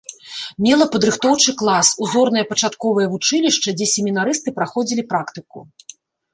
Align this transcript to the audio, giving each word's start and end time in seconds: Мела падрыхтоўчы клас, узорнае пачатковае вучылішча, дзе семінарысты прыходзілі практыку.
Мела 0.67 0.87
падрыхтоўчы 0.95 1.53
клас, 1.59 1.91
узорнае 2.07 2.45
пачатковае 2.53 3.07
вучылішча, 3.13 3.69
дзе 3.77 3.91
семінарысты 3.95 4.49
прыходзілі 4.59 5.03
практыку. 5.15 5.59